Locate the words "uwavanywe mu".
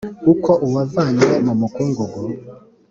0.65-1.53